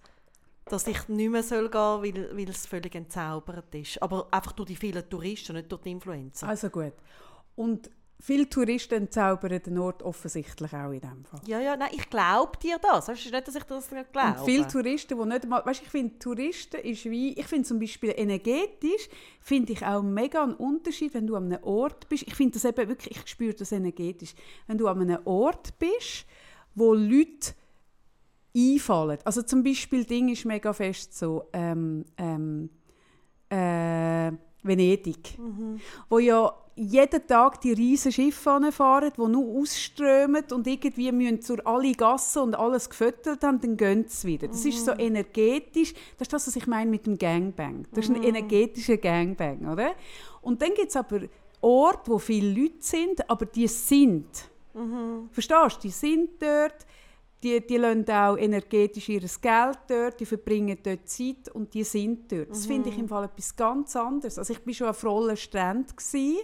[0.66, 4.02] Dass ich nicht mehr soll gehen soll, weil, weil es völlig entzaubert ist.
[4.02, 6.46] Aber einfach durch die vielen Touristen, nicht durch die Influencer.
[6.46, 6.92] Also gut.
[7.57, 11.40] Und viele Touristen zaubern den Ort offensichtlich auch in dem Fall.
[11.46, 13.09] Ja, ja, nein, ich glaube dir das.
[13.09, 14.40] Es ist nicht, dass ich das nicht glaube.
[14.40, 15.64] Und viele Touristen, die nicht mal...
[15.64, 17.33] Weißt, ich finde, Touristen ist wie...
[17.35, 19.09] Ich finde zum Beispiel energetisch,
[19.40, 22.24] finde ich auch mega einen Unterschied, wenn du an einem Ort bist.
[22.26, 24.35] Ich finde das eben wirklich, ich spüre das energetisch.
[24.66, 26.26] Wenn du an einem Ort bist,
[26.74, 27.54] wo Leute
[28.57, 29.18] einfallen.
[29.24, 32.70] Also zum Beispiel, Ding ist mega fest so, ähm, ähm,
[33.50, 35.38] äh, Venedig,
[36.09, 41.67] wo ja jeden Tag die riesen Schiffe anfahren, die nur ausströmen und irgendwie müssen durch
[41.67, 44.49] alle Gassen und alles gefüttert haben, dann gehen sie wieder.
[44.49, 47.87] Das ist so energetisch, das ist das, was ich meine mit dem Gangbang.
[47.93, 49.93] Das ist ein energetischer Gangbang, oder?
[50.41, 51.23] Und dann gibt es aber
[51.61, 54.27] Orte, wo viele Leute sind, aber die sind.
[55.33, 55.81] Verstehst du?
[55.83, 56.87] Die sind dort,
[57.42, 62.31] die, die lassen auch energetisch ihr Geld dort, die verbringen dort Zeit und die sind
[62.33, 62.51] dort.
[62.51, 64.38] Das finde ich im Fall etwas ganz anderes.
[64.38, 66.37] Also ich war schon an vollen gewesen,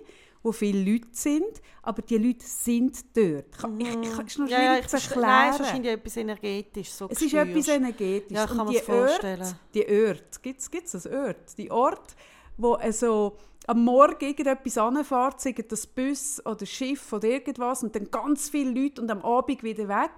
[0.44, 3.46] wo viele Leute sind, aber die Leute sind dort.
[3.78, 5.22] Ich, ich, ich, es ist noch ja, ich zu verstehe.
[5.22, 5.66] Nein, es ist erklären.
[5.66, 6.90] wahrscheinlich etwas energetisch.
[6.90, 8.36] So Es ist etwas energetisches.
[8.36, 9.40] Ja, kann man die sich vorstellen.
[9.40, 11.58] Orte, die Orte, gibt es das Ort?
[11.58, 12.14] Die Ort,
[12.58, 18.10] wo also am Morgen irgendetwas anfährt, sei das Bus oder Schiff oder irgendwas, und dann
[18.10, 20.12] ganz viele Leute und am Abend wieder weg,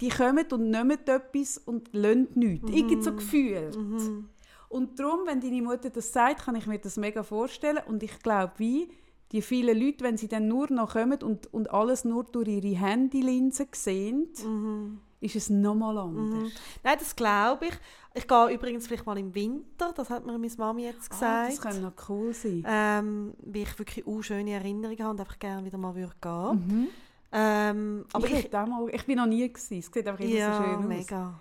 [0.00, 2.70] die kommen und nehmen etwas und lassen nichts.
[2.70, 3.76] Irgend so gefühlt.
[4.68, 7.80] Und darum, wenn deine Mutter das sagt, kann ich mir das mega vorstellen.
[7.88, 8.88] Und ich glaube, wie
[9.32, 12.76] die vielen Leute, wenn sie dann nur noch kommen und, und alles nur durch ihre
[12.78, 14.28] Handylinsen sehen,
[15.20, 16.52] ist es nochmal anders.
[16.82, 17.74] Nein, das glaube ich.
[18.14, 21.48] Ich gehe übrigens vielleicht mal im Winter, das hat mir meine Mami jetzt Ah, gesagt.
[21.52, 22.64] das könnte noch cool sein.
[22.66, 26.88] ähm, weil ich wirklich auch schöne Erinnerungen habe und einfach gerne wieder mal würde gehen
[27.32, 29.78] ähm, aber ich, ich, mal, ich bin noch nie gewesen.
[29.78, 30.84] Es sieht einfach immer ja, so schön aus.
[30.84, 31.40] mega.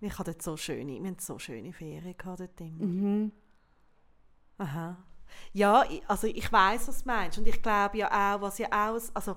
[0.00, 2.84] Ich hatte so schöne, wir hatten so schöne Ferien gehabt dort immer.
[2.84, 3.32] Mhm.
[4.58, 4.96] Aha.
[5.52, 7.38] Ja, also ich weiß, was du meinst.
[7.38, 9.36] Und ich glaube ja auch, was ja auch, also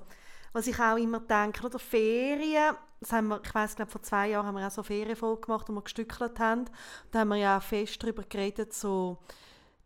[0.52, 4.28] was ich auch immer denke, oder Ferien, das haben wir, ich weiß glaube vor zwei
[4.28, 6.66] Jahren haben wir auch so Ferienfolge gemacht, wo wir gestückelt haben.
[7.10, 9.18] Da haben wir ja auch fest darüber geredet, so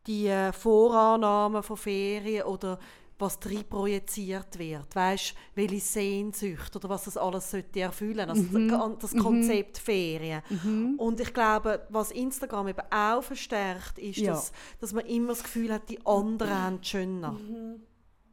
[0.07, 2.79] die äh, Vorannahmen von Ferien oder
[3.18, 4.94] was drin projiziert wird.
[4.94, 8.98] Weißt welche Sehnsucht oder was das alles sollte erfüllen Also mhm.
[8.98, 9.83] das, Konzept mhm.
[9.83, 10.42] Ferien.
[10.50, 10.94] Mhm.
[10.98, 14.33] Und ich glaube, was Instagram eben auch verstärkt, ist, ja.
[14.33, 17.33] dass, dass man immer das Gefühl hat, die anderen haben es schöner.
[17.33, 17.81] Mhm.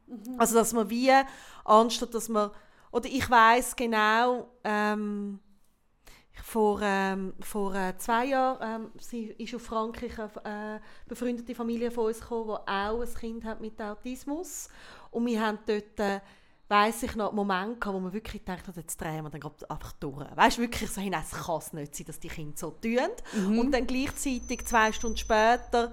[0.06, 0.38] mhm.
[0.38, 1.10] Also dass man wie,
[1.64, 2.50] anstatt dass man,
[2.92, 5.40] oder ich weiß genau, ähm,
[6.42, 11.90] vor, ähm, vor äh, zwei Jahren ähm, sie ist aus Frankreich eine äh, befreundete Familie
[11.90, 14.68] von uns gekommen, die auch ein Kind hat mit Autismus.
[15.10, 16.20] Und wir haben dort, äh,
[16.68, 19.92] weiss ich noch, Momente gehabt, wo man wirklich gedacht hat, jetzt drehen wir dann einfach
[19.92, 20.36] durch.
[20.36, 22.98] Weißt du, wirklich so hin, es kann nicht sein, dass die Kinder so tun.
[23.32, 23.58] Mhm.
[23.58, 25.92] Und dann gleichzeitig, zwei Stunden später,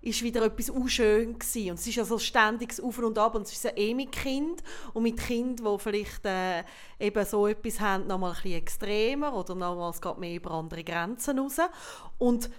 [0.00, 1.70] ist wieder etwas unschön gewesen.
[1.70, 4.12] Und es ist ja so ständiges Auf und Ab und es ist ein eh mit
[4.12, 6.62] Kind und mit Kind, wo vielleicht äh,
[7.00, 10.52] eben so etwas haben, noch mal ein bisschen extremer oder nochmal es geht mehr über
[10.52, 11.58] andere Grenzen raus.
[12.18, 12.50] Und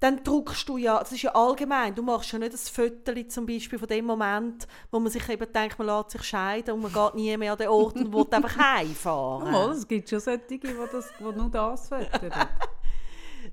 [0.00, 3.46] dann druckst du ja, das ist ja allgemein, du machst ja nicht ein Foto zum
[3.46, 6.92] Beispiel von dem Moment, wo man sich eben denkt, man lässt sich scheiden und man
[6.92, 9.52] geht nie mehr an den Ort und will einfach heimfahren.
[9.52, 12.48] Ja, es gibt schon solche, die, das, die nur das fotografieren.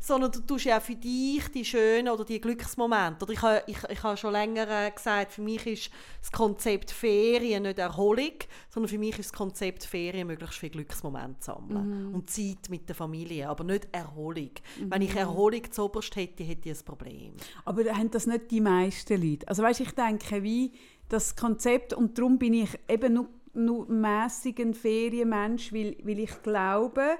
[0.02, 3.24] Sondern du tust ja auch für dich die schönen oder die Glücksmomente.
[3.24, 6.90] Oder ich habe ich, ich ha schon länger äh, gesagt, für mich ist das Konzept
[6.90, 8.34] Ferien nicht Erholung,
[8.72, 12.16] sondern für mich ist das Konzept Ferien möglichst viele Glücksmomente sammeln mhm.
[12.16, 14.50] und Zeit mit der Familie, aber nicht Erholung.
[14.80, 14.92] Mhm.
[14.92, 17.34] Wenn ich Erholung zuoberst hätte, hätte ich ein Problem.
[17.64, 19.48] Aber haben das nicht die meisten Leute?
[19.48, 20.72] Also weißt, ich denke, wie
[21.10, 26.42] das Konzept und darum bin ich eben nur, nur mäßig ein Ferienmensch, weil, weil ich
[26.42, 27.18] glaube,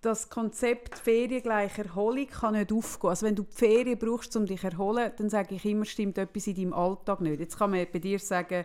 [0.00, 3.10] das Konzept Ferien gleich Erholung kann nicht aufgehen.
[3.10, 6.16] Also wenn du die Ferien brauchst, um dich zu erholen, dann sage ich immer, stimmt
[6.18, 7.40] etwas in deinem Alltag nicht.
[7.40, 8.64] Jetzt kann man bei dir sagen,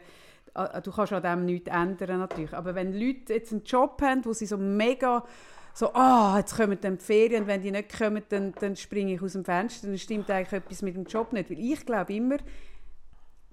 [0.53, 2.53] du kannst an dem nichts ändern natürlich.
[2.53, 5.25] Aber wenn Leute jetzt einen Job haben, wo sie so mega
[5.73, 8.77] so, ah, oh, jetzt kommen dann die Ferien und wenn die nicht kommen, dann, dann
[8.77, 11.49] springe ich aus dem Fenster, dann stimmt eigentlich etwas mit dem Job nicht.
[11.49, 12.37] Weil ich glaube immer,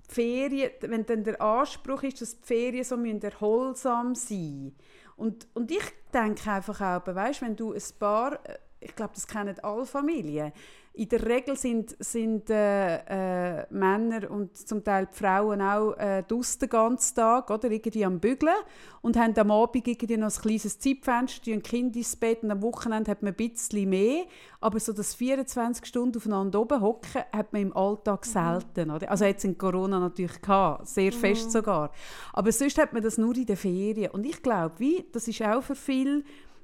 [0.08, 4.76] Ferien, wenn dann der Anspruch ist, dass die Ferien so erholsam sein müssen,
[5.22, 9.26] und, und ich denke einfach auch, weißt, wenn du ein Paar, äh, ich glaube, das
[9.26, 10.52] kennen alle Familien,
[10.94, 16.22] in der Regel sind, sind äh, äh, Männer und zum Teil die Frauen auch äh,
[16.22, 18.54] draussen den ganzen Tag oder irgendwie am Bügeln
[19.00, 22.60] und haben am Abend irgendwie noch ein kleines Zeitfenster, ein Kind ins Bett und am
[22.60, 24.24] Wochenende hat man ein bisschen mehr,
[24.60, 28.30] aber so das 24 Stunden aufeinander oben hocken hat man im Alltag mhm.
[28.30, 28.90] selten.
[28.90, 29.10] Oder?
[29.10, 31.16] Also jetzt in Corona natürlich gehabt, sehr mhm.
[31.16, 31.90] fest sogar.
[32.34, 35.40] Aber sonst hat man das nur in den Ferien und ich glaube, wie, das ist
[35.40, 36.22] auch für viele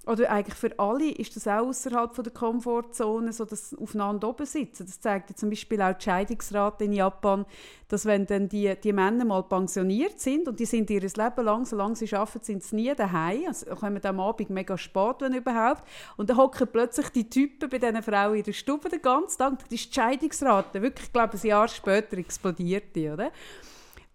[0.09, 4.87] oder eigentlich für alle ist das auch außerhalb der Komfortzone, so dass aufeinander oben sitzen.
[4.87, 7.45] Das zeigt ja zum Beispiel auch die Scheidungsrate in Japan,
[7.89, 11.67] dass wenn dann die, die Männer mal pensioniert sind und die sind ihr Leben lang,
[11.67, 15.83] solange sie arbeiten, sind sie nie daheim, also kommen am Abend mega spät, wenn überhaupt,
[16.17, 19.59] und dann hocken plötzlich die Typen bei diesen Frauen in der Stube den ganzen Tag,
[19.59, 23.31] das die Scheidungsrate, wirklich, ich glaube, ein Jahr später explodiert die, oder?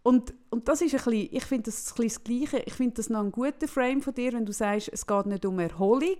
[0.04, 2.60] Und, und das ist ein bisschen, ich finde das, ein das Gleiche.
[2.66, 5.46] Ich finde das noch ein guter Frame von dir, wenn du sagst, es geht nicht
[5.46, 6.18] um Erholung,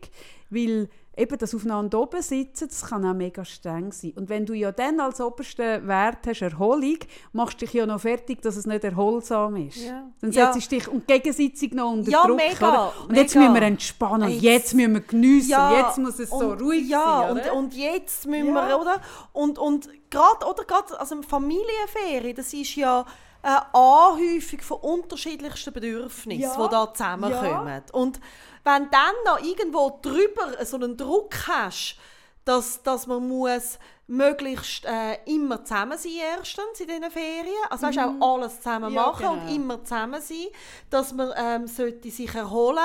[0.50, 4.14] weil eben das aufeinander oben sitzen, das kann auch mega streng sein.
[4.16, 6.98] Und wenn du ja dann als obersten Wert hast Erholung,
[7.34, 9.78] machst du dich ja noch fertig, dass es nicht erholsam ist.
[9.78, 10.10] Ja.
[10.22, 10.78] Dann setzt ja.
[10.80, 12.38] dich und die Gegensitzung noch unter ja, Druck.
[12.38, 12.94] Mega, oder?
[13.02, 13.22] Und mega.
[13.22, 16.90] jetzt müssen wir entspannen, jetzt, jetzt müssen wir geniessen, ja, jetzt muss es so ruhig
[16.90, 17.38] ja, sein.
[17.38, 19.02] Ja, und, und jetzt müssen wir, oder?
[19.34, 23.06] Und, und gerade, oder gerade, also Familienferien, das ist ja
[23.44, 27.84] eine Anhäufung von unterschiedlichsten Bedürfnissen, ja, die da zusammenkommen.
[27.86, 27.94] Ja.
[27.94, 28.20] Und
[28.64, 31.98] wenn dann noch irgendwo drüber so einen Druck hast,
[32.46, 38.22] dass, dass man muss möglichst äh, immer zusammen sein erstens in diesen Ferien, also mhm.
[38.22, 39.34] auch alles zusammen ja, machen genau.
[39.34, 40.48] und immer zusammen sein,
[40.90, 42.80] dass man ähm, sollte sich erholen,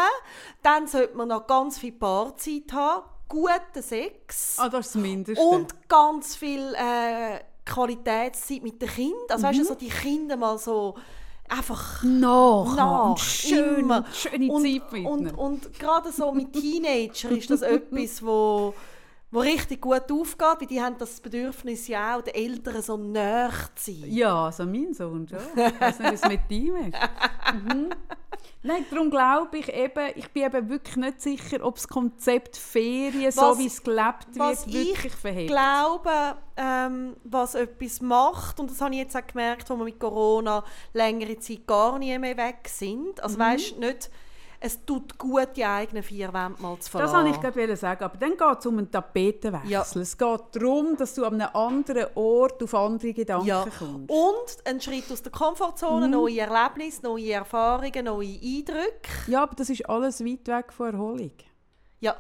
[0.63, 4.71] dann sollte man noch ganz viel Paarzeit haben, guten Sex ah,
[5.37, 9.19] und ganz viel äh, Qualitätszeit mit den Kindern.
[9.29, 9.51] Also mhm.
[9.51, 10.95] weißt du, so die Kinder mal so
[11.49, 14.05] einfach nach, nach schön, immer.
[14.13, 18.75] schöne und, Zeit mit und, und, und gerade so mit Teenagern ist das etwas, wo
[19.31, 23.51] wo richtig gut aufgeht, weil die haben das Bedürfnis ja auch, den Eltern so näher
[23.75, 24.11] zu sein.
[24.11, 25.39] Ja, also mein Sohn schon.
[25.55, 26.97] Ich weiß nicht, was mit ihm ist.
[27.49, 27.89] Mhm.
[28.63, 33.27] Nein, darum glaube ich eben, ich bin eben wirklich nicht sicher, ob das Konzept Ferien,
[33.27, 35.51] was, so wie es gelebt wird, wirklich verhält.
[35.51, 39.85] Ich glaube, ähm, was etwas macht, und das habe ich jetzt auch gemerkt, wo wir
[39.85, 43.23] mit Corona längere Zeit gar nie mehr weg sind.
[43.23, 43.43] Also mhm.
[43.43, 44.11] weißt, nicht
[44.61, 47.15] es tut gut, die eigenen vier Wände mal zu verlassen.
[47.15, 49.71] Das wollte ich gerade sagen, aber dann geht es um einen Tapetenwechsel.
[49.71, 49.83] Ja.
[49.83, 53.67] Es geht darum, dass du an einem anderen Ort auf andere Gedanken ja.
[53.79, 54.11] kommst.
[54.11, 56.13] Und ein Schritt aus der Komfortzone, mhm.
[56.13, 59.09] neue Erlebnisse, neue Erfahrungen, neue Eindrücke.
[59.29, 61.33] Ja, aber das ist alles weit weg von Erholung.
[62.01, 62.17] Ja.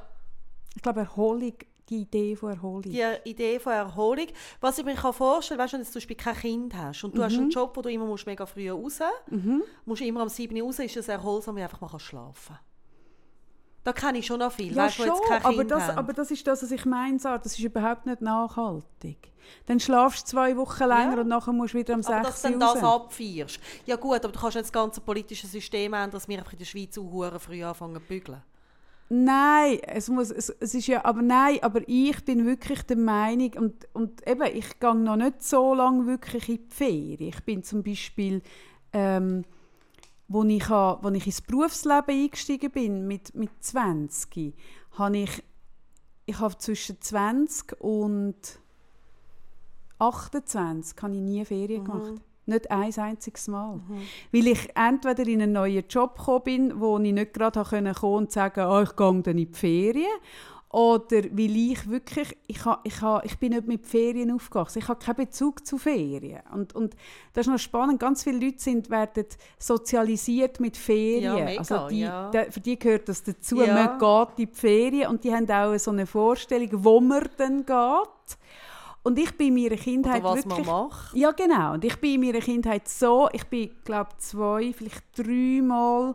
[0.76, 1.54] Ich glaube, Erholung
[1.88, 2.82] die Idee von Erholung.
[2.82, 4.26] Die Idee von Erholung.
[4.60, 7.24] Was ich mir vorstellen kann, wenn du zum Beispiel kein Kind hast und du mhm.
[7.24, 7.50] hast einen mhm.
[7.50, 9.62] Job, wo du immer musst mega früh raus mhm.
[9.84, 12.58] musst, immer am 7 Uhr raus, ist es erholsam, wenn du einfach mal schlafen
[13.84, 15.10] Da kenne ich schon noch viel, ja, weißt, schon,
[15.42, 17.38] aber das, aber das ist das, was ich meine, Sarah.
[17.38, 19.32] das ist überhaupt nicht nachhaltig.
[19.66, 21.20] Dann schlafst du zwei Wochen länger ja.
[21.20, 23.60] und nachher musst du wieder am 6 Uhr Aber dass du dann das abfeierst.
[23.86, 26.58] Ja gut, aber du kannst nicht das ganze politische System ändern, dass wir einfach in
[26.58, 28.42] der Schweiz auch früh anfangen zu bügeln.
[29.10, 33.52] Nein, es muss, es, es, ist ja, aber nein, aber ich bin wirklich der Meinung
[33.54, 37.28] und, und eben, ich gehe noch nicht so lange wirklich in die Ferien.
[37.28, 38.42] Ich bin zum Beispiel,
[38.92, 39.44] ähm,
[40.28, 44.54] wo ich, ha, wo ich ins Berufsleben eingestiegen bin, mit, mit 20,
[44.92, 45.42] habe ich,
[46.26, 48.60] ich habe zwischen 20 und
[49.98, 52.20] 28 habe ich nie Ferien mhm.
[52.48, 53.76] Nicht ein einziges Mal.
[53.76, 54.02] Mhm.
[54.32, 58.32] Weil ich entweder in einen neuen Job gekommen bin, wo ich nicht gerade kommen und
[58.32, 60.08] sagen oh, ich gehe dann in die Ferien.
[60.70, 64.80] Oder weil ich wirklich, ich, ha, ich, ha, ich bin nicht mit Ferien aufgewachsen.
[64.80, 66.42] Ich habe keinen Bezug zu Ferien.
[66.52, 66.94] Und, und
[67.32, 68.00] das ist noch spannend.
[68.00, 69.24] Ganz viele Leute sind, werden
[69.58, 71.38] sozialisiert mit Ferien.
[71.38, 72.30] Ja, mega, also die, ja.
[72.30, 73.62] da, für die gehört das dazu.
[73.62, 73.72] Ja.
[73.72, 77.64] Man geht in die Ferien und die haben auch so eine Vorstellung, wo man dann
[77.64, 78.38] geht.
[79.02, 81.14] Und ich bin in meiner Kindheit Oder was wirklich, man macht.
[81.14, 81.74] Ja, genau.
[81.74, 86.14] Und ich bin in meiner Kindheit so, ich bin, glaube zwei, vielleicht dreimal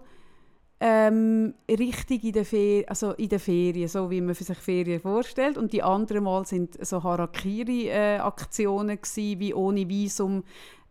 [0.80, 5.58] ähm, richtig in der, Ferien, also in der Ferien, so wie man sich Ferien vorstellt.
[5.58, 10.44] Und die anderen Mal sind so Harakiri-Aktionen äh, wie ohne Visum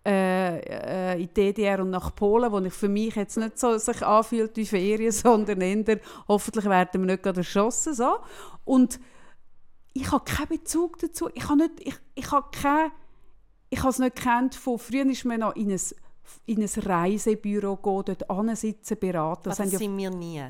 [0.04, 3.76] äh, äh, in die DDR und nach Polen, wo ich für mich jetzt nicht so
[3.76, 7.94] sich anfühlt wie Ferien, sondern eher, hoffentlich werden wir nicht gerade erschossen.
[7.94, 8.16] So.
[8.64, 8.98] Und
[9.94, 11.28] ich habe keinen Bezug dazu.
[11.34, 12.90] Ich habe nicht, ich, ich habe kein,
[13.70, 15.80] ich habe es nicht kennt von früher ist man noch in ein,
[16.46, 19.44] in ein Reisebüro gehen, dort sitzen, beraten.
[19.44, 20.44] Das, das sind ja, wir nie.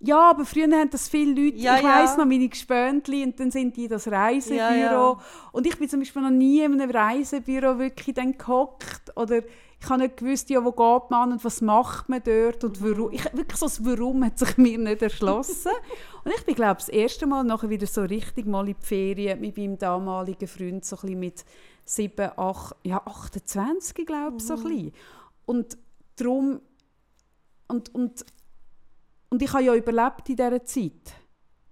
[0.00, 2.02] Ja, aber früher haben das viele Leute, ja, ich ja.
[2.02, 4.58] weiss noch, meine Gespöntli, und dann sind die in das Reisebüro.
[4.60, 5.18] Ja.
[5.52, 9.42] Und ich bin zum Beispiel noch nie in einem Reisebüro wirklich dann gehockt oder
[9.84, 13.12] ich habe nicht gewusst, ja, wo geht man und was macht man dort und warum.
[13.12, 15.72] Ich, wirklich so das Warum hat sich mir nicht erschlossen.
[16.24, 19.40] und ich bin, glaube das erste Mal nachher wieder so richtig mal in die Ferien
[19.40, 21.44] mit meinem damaligen Freund, so ein mit
[21.84, 24.46] 7, 8, ja 28, glaube ich, mhm.
[24.46, 24.92] so ein bisschen.
[25.44, 25.78] Und
[26.16, 26.60] darum,
[27.68, 28.24] und, und,
[29.28, 31.14] und ich habe ja überlebt in dieser Zeit.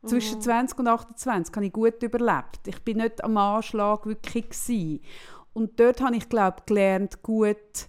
[0.05, 0.43] Zwischen mhm.
[0.43, 2.67] 20 und 28 habe ich gut überlebt.
[2.67, 5.01] Ich bin nicht am Anschlag wirklich gewesen.
[5.55, 7.89] Und dort habe ich, glaube gelernt, gut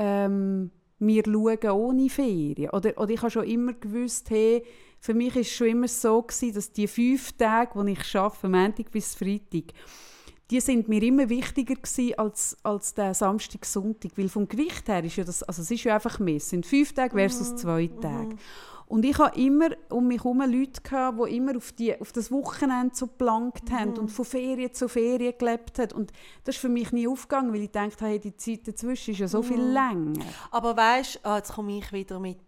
[0.00, 2.70] ähm, wir schauen ohne Ferien.
[2.70, 4.64] Oder, oder ich habe schon immer gewusst, hey,
[4.98, 8.48] für mich war es schon immer so, gewesen, dass die fünf Tage, die ich arbeite,
[8.48, 9.74] Montag bis Freitag,
[10.50, 14.12] die sind mir immer wichtiger gewesen als, als der Samstag, Sonntag.
[14.16, 16.36] Weil vom Gewicht her ist ja das, also es ist ja einfach mehr.
[16.36, 17.56] Es sind fünf Tage versus mhm.
[17.58, 18.34] zwei Tage.
[18.34, 18.38] Mhm.
[18.90, 22.32] Und ich hatte immer um mich herum Leute, gehabt, die immer auf, die, auf das
[22.32, 23.78] Wochenende so geplankt mhm.
[23.78, 25.92] haben und von Ferien zu Ferien gelebt haben.
[25.92, 29.20] Und das ist für mich nie aufgegangen, weil ich dachte, hey, die Zeit dazwischen ist
[29.20, 29.46] ja so mhm.
[29.46, 30.12] viel länger.
[30.50, 32.38] Aber weißt du, ah, jetzt komme ich wieder mit